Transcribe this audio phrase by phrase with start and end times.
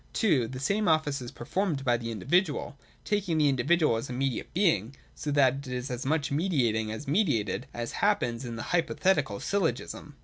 [0.13, 4.51] (2) The same office is per formed by the Individual, taking the individual as immediate
[4.51, 9.39] being, so that it is as much mediating as mediated:— as happens in the Hypothetical
[9.39, 10.15] syllogism.